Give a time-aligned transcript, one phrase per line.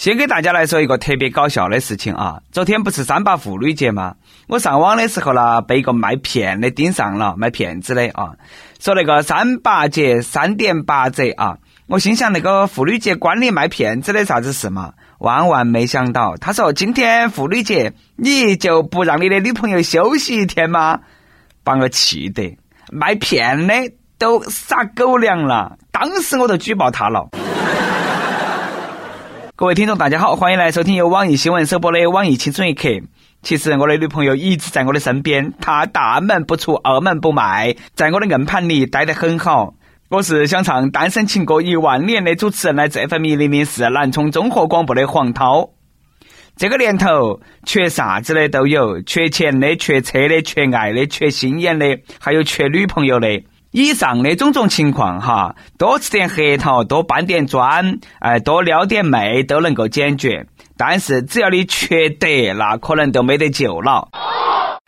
[0.00, 2.40] 先给大家来说一个特别搞笑的事情啊！
[2.52, 4.14] 昨天不是三八妇女节吗？
[4.48, 8.32] 我上网的时候呢，被一个卖骗的盯上了，卖骗子的啊，
[8.78, 11.58] 说那个三八节三点八折啊！
[11.86, 14.94] 我心想那个妇女节关你卖骗子的啥子事嘛？
[15.18, 21.00] 万万没想到，他说今天妇女节，你就不让你的女朋友休息一天吗？
[21.62, 22.56] 把我气得，
[22.90, 23.74] 卖骗的
[24.16, 27.28] 都撒狗粮了，当时我都举报他了。
[29.60, 32.88] 各位听众，大家好，欢迎来收听由网易新闻首播的《网易青春一刻》。
[33.42, 39.74] 其实我的女朋友一直在我的身边，她大门不出，二门不迈，在我的硬盘里待得很好。
[40.08, 45.68] 我是想唱单身情歌一万年的主持人，来自 FM 一零零四南充综合广播的黄涛。
[46.56, 53.28] 这个年头，缺啥子的都有，缺钱的，缺车的，缺爱的，缺心眼的，还有缺女朋友的。
[53.72, 60.46] 以上的种种情况哈，多吃点核桃，多搬点砖，哎，多撩点妹都能够解决。
[60.76, 64.08] 但是只要你缺德，那可能都没得救了。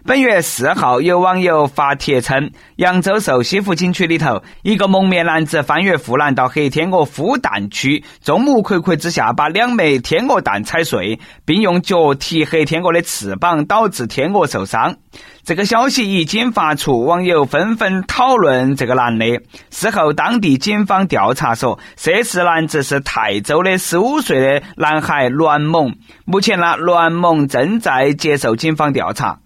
[0.05, 14.97] 本月四号，有网友发帖称，扬州瘦西湖景区里头，一个蒙面男子翻越护栏到黑天鹅孵蛋区，众目睽睽之下把两枚天鹅蛋踩碎，并用脚踢黑天鹅的翅膀，导致天鹅受伤。
[15.45, 19.27] 这个消息一经发出，网友纷纷讨论这个男的。
[19.71, 25.91] 事后，当地警方调查说，涉事男子是泰州的十五岁的男孩栾某。
[26.25, 29.41] 目前呢，栾某正在接受警方调查。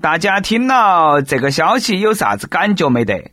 [0.00, 3.30] 大家听了这个消息有啥子感觉没得？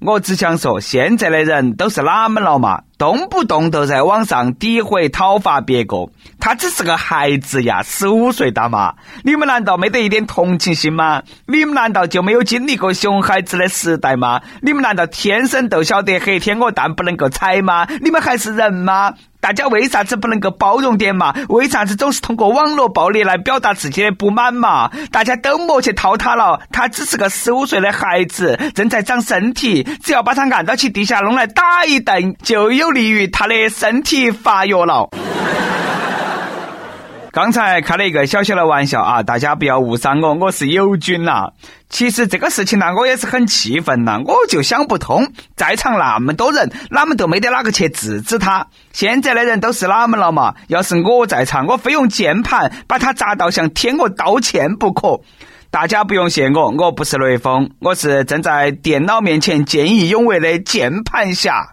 [0.00, 2.82] 我只想说，现在的人都是哪门了嘛？
[2.98, 6.08] 动不动都在网上诋毁讨伐别个，
[6.40, 8.94] 他只是个孩子呀，十五岁大嘛！
[9.22, 11.22] 你们难道没得一点同情心吗？
[11.46, 14.40] 你们难道就没有经历过熊孩子的时代吗？
[14.62, 17.86] 你们难道天生都晓得黑天鹅蛋不能够踩吗？
[18.02, 19.14] 你们还是人吗？
[19.40, 21.32] 大家为啥子不能够包容点嘛？
[21.48, 24.90] 为啥子总是通过网络暴力来表达自己的不满嘛？
[25.12, 35.08] 大家都莫去掏他了，他只是个十五岁的孩子，正在长身体，只要把他按到起地下弄来打一顿，就有利于他的身体发育了。
[37.30, 41.46] 刚才开了一个小小的玩笑啊，大家不要误伤我，我是友军呐。
[41.88, 48.66] 其实这个事情呢，我也是很气愤呐，我就想不通，在场那么多人，哪们都没得哪个去制止他。
[48.92, 50.52] 现在的人都是哪们了嘛？
[50.66, 55.20] 要是我在场，我非用键盘把他砸到向天鹅道歉不可。
[55.70, 61.68] 大家不用谢我，我不是雷锋，我是正在电脑面前见义勇为的键盘侠。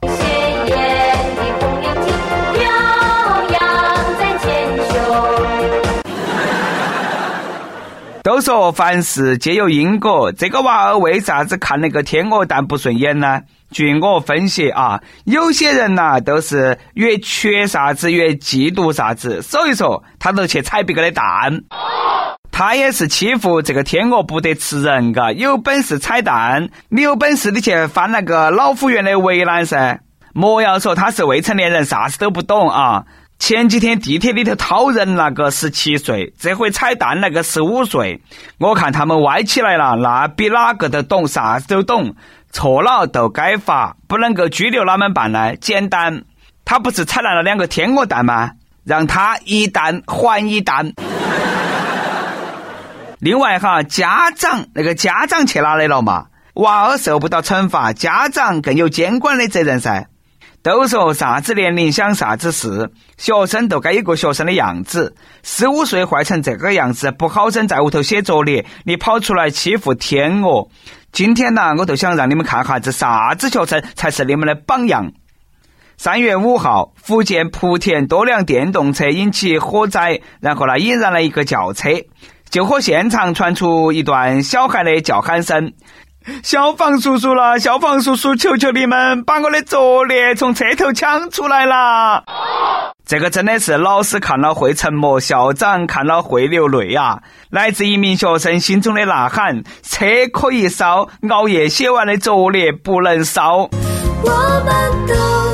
[8.36, 13.44] 都说凡事皆有因果，这个娃儿为啥子看那个天鹅蛋不顺眼呢？
[13.72, 21.62] 据我分析啊，有些人呐都是越缺啥子越嫉妒啥子，所以说他都去踩别个的蛋。
[22.52, 30.02] 他也是欺负这个天鹅不得吃人，嘎，有本事踩蛋，你有本事你去翻那个老虎园的围栏噻。
[30.34, 33.06] 莫要说他是未成年人，啥子都不懂啊。
[33.38, 38.22] 前几天地铁里头掏人那个十七岁，这回踩蛋那个十五岁，
[38.58, 42.16] 我看他们歪起来了，那比哪个都懂，啥子都懂，
[42.52, 45.56] 错了都该罚，不能够拘留，哪们办呢？
[45.58, 46.24] 简单，
[46.64, 48.52] 他不是踩烂了两个天鹅蛋吗？
[48.84, 50.94] 让他一蛋还一蛋。
[53.20, 56.28] 另外哈，家长那个家长去哪里了嘛？
[56.56, 60.08] 娃儿受不到惩罚，家长更有监管的责任噻。
[60.66, 62.90] 都说啥子年龄想啥子事，
[63.20, 65.16] 学生都该有个学生的样子。
[65.44, 70.68] 十五岁坏成这个样子，不好生在屋头写作业，你跑出来欺负天鹅。
[71.12, 75.12] 今天呢，我就想让你们看哈，这啥子学生才是你们的榜样。
[75.98, 81.92] 三月五号，福建莆田多辆电动车引起火灾，然后呢，引燃了一个轿车。
[82.50, 85.74] 救火现场传出一段小孩的叫喊声。
[86.44, 92.24] 消防叔叔了，消防叔叔，求求你们把我的作业从车头抢出来啦！
[93.06, 97.20] 这个真的是老师看了会沉默，校长看了会流泪啊！
[97.52, 103.70] 来自一名学生心中的呐喊：车可以烧，熬夜写完的作业不能烧。
[104.24, 104.30] 我
[104.66, 105.45] 们都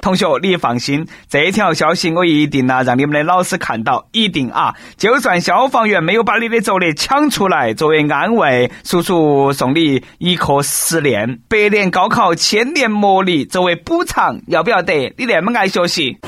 [0.00, 4.74] 同学，你放心，这条消息我一定啊让你们的老师看到，一定啊！
[4.96, 15.14] 就算消防员没有把你的作业抢出来，作为安慰，叔叔送你一课十年，百年高考千年模拟作为补偿，要不要得？
[15.18, 16.18] 你那么爱学习。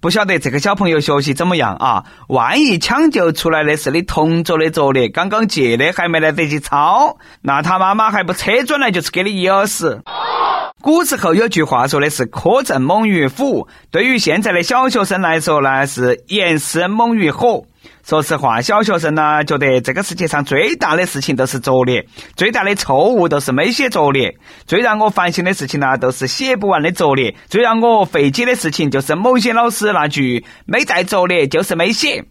[0.00, 2.04] 不晓得这个小朋友学习怎么样啊？
[2.28, 10.02] 万一抢救出来的是你同桌的作业，刚刚借的还没来得及抄，那他妈妈还不车转来就是给你咬死。
[10.80, 17.64] 古时候有句话说的是“苛政猛于虎”，对于现在的小学生来说呢，是“严师猛于火”。
[18.06, 24.36] 说实话，小学生呢觉得这个世界上最大的事情都是作业，最大的错误都是没写作业，
[24.66, 32.24] 最让我烦心的事情呢都是写不完的作业，最让我费解的事情就是某些老师那句“没带作业就是没写”，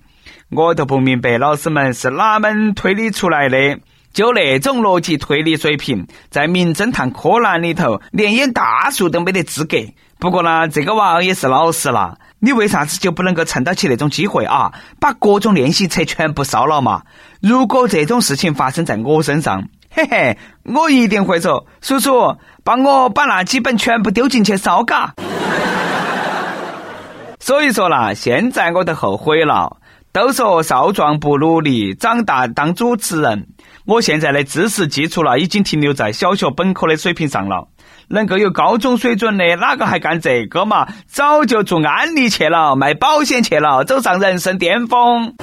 [0.50, 3.78] 我都不明白老师们是哪门推理出来的。
[4.18, 9.78] 就那种逻辑推理水平，在《名侦探柯南》里头连演大树都没得资格。
[10.18, 12.18] 不过呢，这个娃儿也是老实了。
[12.40, 17.04] 你为啥子就不能够趁到起那种机会啊，把各种练习册全部烧了嘛？
[17.44, 25.14] 如果这种事情发生在我身上，嘿嘿，我一定会说：“叔叔，帮我把那几本全部丢进去烧嘎。”
[27.40, 29.78] 所以说啦，现在我都后悔了。
[30.18, 33.46] 都说少壮不努力，长大当主持人。
[33.86, 37.68] 我现在的知识基础了，已经停留在小学本科的水平上了。
[38.08, 40.88] 能够有高中水准的，哪个还干这个嘛？
[41.06, 45.36] 早就做安利去了，卖保险去了，走上人生巅峰。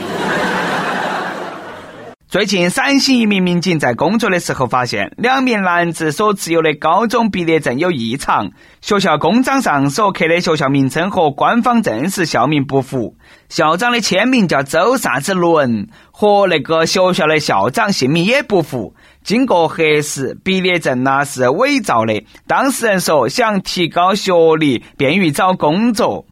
[2.35, 8.51] 最近，陕西一名民警在工作的时候发现，两名男子所持有的高中毕业证有异常，
[8.81, 13.15] 学校公章上所刻的学校名称和官方正式校名不符，
[13.49, 18.97] 校长的签名叫周啥子伦，和那个学校的校长姓名也不符。
[19.23, 22.25] 经过核实，毕业证呢是伪造的。
[22.49, 26.27] 当事人说，想提高学历，便于找工作。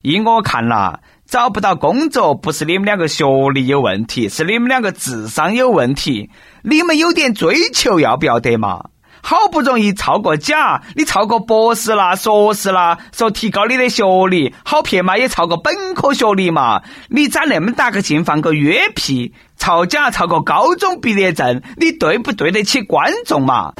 [0.00, 1.00] 依我看啦。
[1.28, 3.22] 找不到工作不是你们两个学
[3.52, 6.30] 历有问题，是你们两个智商有问题。
[6.62, 8.86] 你们有点追求要不要得嘛？
[9.20, 15.18] 好不容易抄个假，你抄个博士啦、硕士啦，说提高你的学历，好撇嘛？
[15.18, 16.80] 也抄个本科学历嘛？
[17.10, 19.34] 你长那么大个劲，放个约屁？
[19.58, 23.74] 抄假抄个高中毕业证，你对不对得起观众嘛？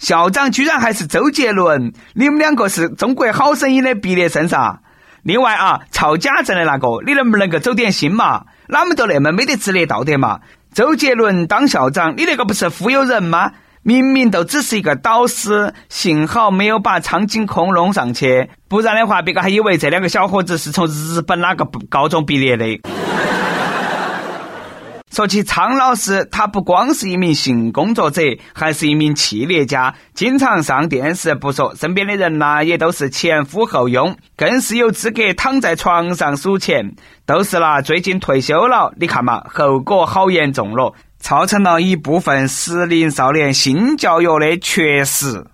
[0.00, 4.80] 校长居然还是周杰伦，你们两个是中国好声音的毕业生噻？
[5.22, 8.44] 另外啊，造假证的那个，你能不能够走点心嘛？
[8.68, 10.40] 哪么都那么没得职业道德嘛？
[10.72, 13.52] 周杰伦当校长，你那个不是忽悠人吗？
[13.82, 22.66] 明明都只是一个导师，幸好没有把苍井空弄上去，不然的话，别个还以为这两个小伙子是从日本哪个高中毕业的。
[25.20, 28.22] 说起苍老师，他不光是一名性工作者，
[28.54, 36.94] 还是一名企业家，经常上电视不说，身边的人呐也都是前呼后拥，更是有资格躺在床上数钱。
[37.26, 45.44] 都是啦，最近退休了，你看嘛，后果好严重了，造成了一部分适龄少年性教育的缺失。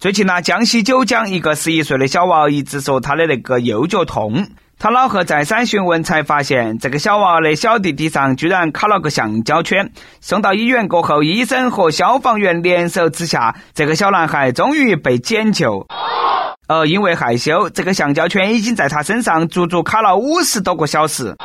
[0.00, 4.48] 最近呢，江西九江一个十一岁的小娃一直说他的那个右脚痛。
[4.82, 9.92] 他老贺再三询问，才发现这个小娃的小弟弟上居然卡了个橡胶圈。
[10.22, 15.86] 送到医院过后，医生和消防员联手之下，这个小男孩终于被解救。
[16.66, 21.36] 呃因为害羞，这个橡胶圈已经在他身上足足卡了五十多个小时。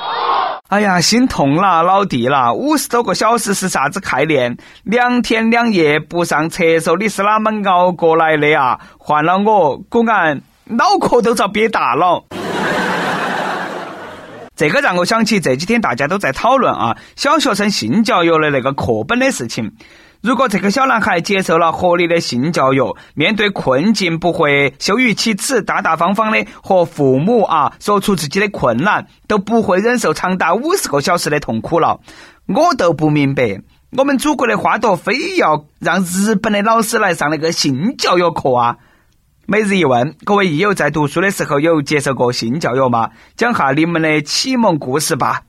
[0.70, 2.54] 哎呀，心痛啦，老弟啦！
[2.54, 4.56] 五十多个小时是啥子概念？
[4.84, 8.80] 两天两夜不上厕所，你是哪么熬过来的啊？
[8.98, 12.24] 换了我，果然脑壳都遭憋大了。
[14.56, 19.74] 这个让我想起这几天大家都在讨论啊，小学生性教育的那个课本的事情。
[20.22, 32.00] 如果这个小男孩接受了合理的性教育，面对困境不会羞于启齿，大大方方的和父母啊说出自己的困难，都不会忍受长达五十个小时的痛苦了。
[32.48, 33.60] 我都不明白，
[33.98, 38.78] 我们祖国的花朵非要让日本的老师来上那个性教育课啊。
[39.48, 43.12] 每日一问：各位益友在读书的时候有接受过性教育吗？
[43.38, 45.44] 讲下你们的启蒙故事吧。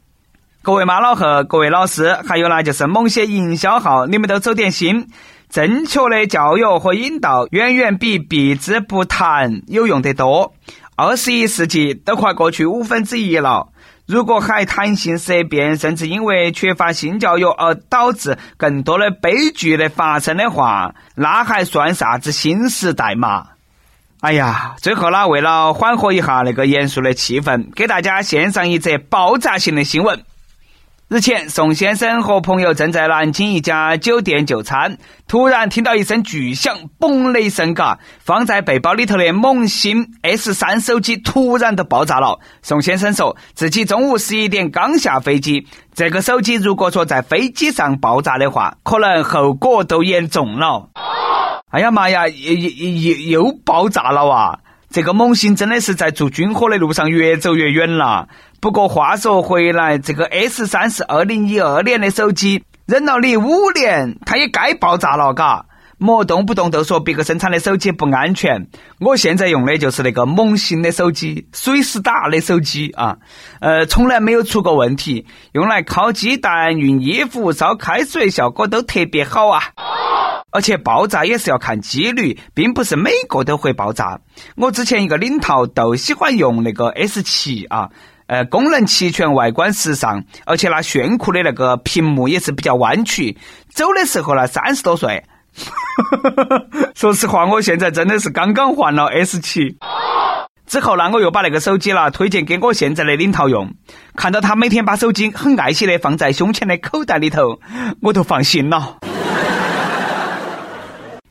[0.60, 5.08] 各位妈老汉、各位老师，还有呢，就是某些营销号，你们都走点心。
[5.48, 10.52] 正确的教育和引导远远比避之不谈有用得多。
[10.94, 13.68] 二十一世纪都快过去五分之一了，
[14.06, 23.46] 如果还谈性色变，甚至因为缺乏性教育而导致更多的悲剧的发生的话，那还算啥子新时代嘛？
[24.20, 30.22] 哎呀，最后呢，为了缓和一下那个严肃的气氛，给大家献上一则爆炸性的新闻。
[31.08, 42.40] 日前，宋先生和朋友正在南京一家酒店就餐，突然听到一声巨响，嘣的一声，嘎，放在背包里头的萌新 S 三手机突然都爆炸了。
[42.62, 50.88] 宋先生说自己中午十一点刚下飞机，这个手机如果说在飞机上爆炸的话，可能后果都严重了。
[51.70, 54.60] 哎呀妈呀，又又又又爆炸了哇！
[54.88, 58.28] 这个萌新真的是在做军火的路上越走越远了。
[58.60, 65.66] 不过话说回来，这个 S 三是二零一二年的手机，忍了你五年，它也该爆炸了，嘎。
[65.98, 68.68] 莫动不动都说别个生产的手机不安全，
[69.00, 73.16] 我现在用的就是那个萌新的手机，水思达的手机啊，
[73.60, 79.62] 呃，从来没有出过问题，用来烤鸡蛋、熨衣服、烧开水，效果都特别好啊。
[80.56, 84.18] 而且爆炸也是要看几率，并不是每个都会爆炸。
[84.56, 87.90] 我之前一个领导都喜欢用那个 S 七啊，
[88.26, 93.36] 呃，功能齐全，外观时尚，而且那炫酷的那个屏幕也是比较弯曲。
[93.68, 95.24] 走的时候呢，三十多岁。
[96.96, 99.76] 说实话，我现在真的是刚刚换了 S 七，
[100.66, 103.74] 之后呢，我又把那个手机啦推荐给我现在的领导用，
[104.16, 107.60] 看到他每天把手机很爱惜的放在胸前的口袋里头，
[108.00, 108.96] 我都放心了。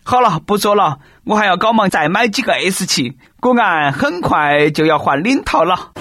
[0.08, 5.94] 好了，不说了，我还要搞忙再买几个 S 七，果然很快就要换领套了。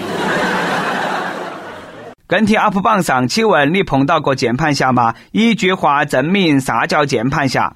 [2.27, 5.15] 跟帖 UP 榜上，请问你碰到过键盘侠吗？
[5.31, 7.75] 一句话证明啥叫键盘侠。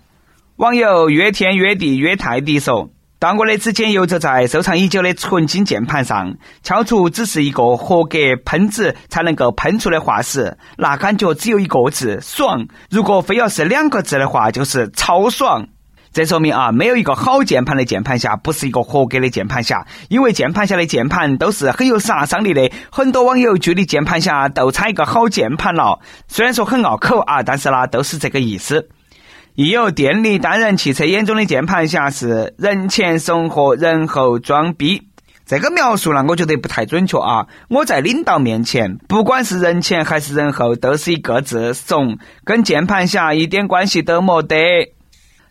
[0.58, 12.68] 网友约天约地约泰迪说：“当我的指尖游走在收藏已久的纯金键盘上，敲出只是一个合格喷子才能够喷出的话时，那感觉只有一个字：爽。
[12.92, 15.66] 如果非要是两个字的话，就是超爽。
[16.12, 22.72] 这说明啊，没有一个好键盘的键盘侠不是一个合格的键盘侠，因为键盘侠的键盘都是很有杀伤力的。
[22.92, 28.90] 很多网友距离键盘侠都差一个好键盘了，虽然说很拗口啊，但是呢，都是这个意思。”
[29.56, 35.10] 亦有电力单人汽车眼中的键盘侠是人前怂和人后装逼，
[35.46, 37.48] 这个描述呢，我觉得不太准确啊！
[37.68, 44.94] 我在领导面前，不管是人前还是人后，都是一个字怂，跟键盘侠一点关系都没得。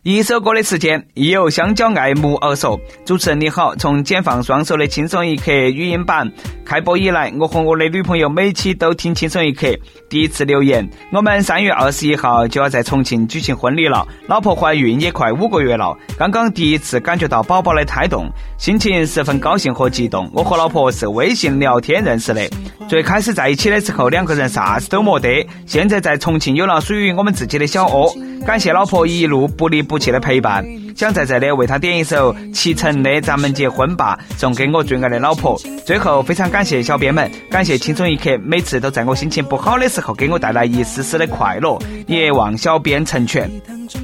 [0.04, 6.30] 一首歌的时间，亦有香蕉爱慕而说：“主持人你好，从解放双手的轻松一刻语音版
[6.64, 9.66] 开播以来，我和我的女朋友每期都听轻松一刻。
[10.08, 20.30] 第一次留言，我们三月二十一号就要在重庆举行婚礼了，老婆怀孕也快五个月了，刚刚第一次感觉到宝宝的胎动，心情十分高兴和激动。
[20.32, 22.48] 我和老婆是微信聊天认识的，
[22.88, 28.14] 最开始在一起的时候两个人啥子都没得，现在在重庆有了属于我们自己的小窝。
[28.46, 29.98] 感谢老婆一路不离不。
[29.98, 30.64] 弃的陪伴，
[30.96, 35.60] 想在这里为他点一首齐晨的《咱们结婚吧》，送给我最爱的老婆。
[35.84, 41.76] 最后，非常感谢小编们，感谢轻松一刻，每次都在我心情不好的时候给我带来一丝丝的快乐。
[42.06, 43.50] 也望小编成全。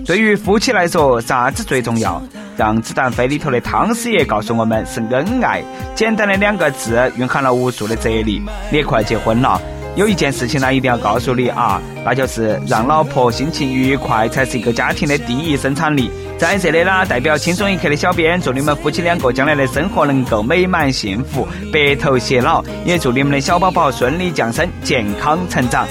[0.05, 2.21] 对于夫妻来说，啥子最重要？
[2.57, 5.63] 让子弹飞里头的汤师爷告诉我们是恩爱。
[5.95, 8.43] 简单的两个字，蕴含了无数的哲理。
[8.73, 9.61] 你快结婚了。
[9.97, 16.11] 有一件事情呢，一定要告诉你啊，那就是让老婆心情愉快才是一个家庭的第一生产力。
[16.37, 25.87] 在这里呢，代表轻松一刻的小编，祝你们夫妻两个将来的生活能够美满幸福，白头偕老，也祝你们的小宝宝顺利降生，健康成长。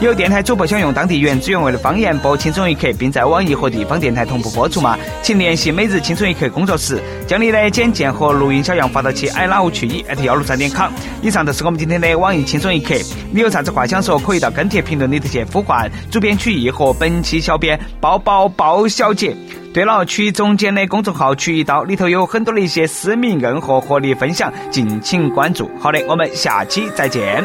[0.00, 4.98] 有电台主播想用当地原汁原味的方言播《轻松一刻》，并在网易和地方电台同步播出吗？
[5.22, 10.90] 请联系每日轻松一刻工作室，将你的简介和录音小样发到其 i love 去一幺六三点 com。
[11.20, 12.94] 以上就是我们今天的网易轻松一刻。
[13.30, 19.36] 你有啥子话想说，可以到跟帖评论里头去呼唤主编曲艺和本期小编包包包小姐。
[19.74, 25.70] 对了，曲中间的公众号曲一刀里头有很多的一些私密硬货和你分享，敬请关注。
[25.78, 27.44] 好的，我们下期再见。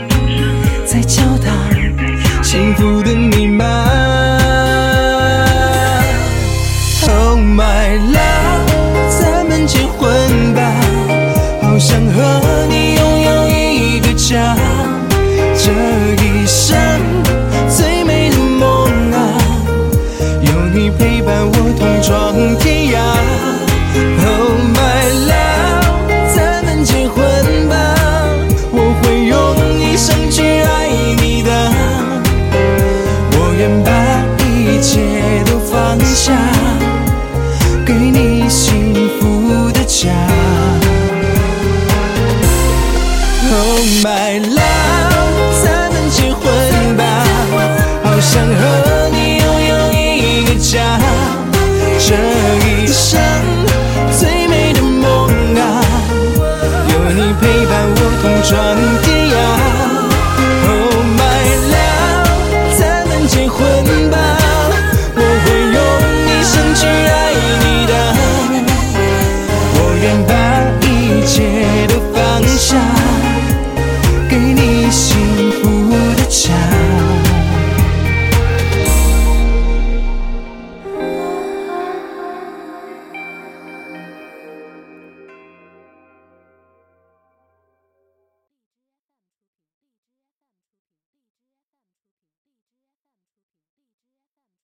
[7.71, 8.67] My love，
[9.21, 10.61] 咱们结婚吧，
[11.61, 12.97] 好想和你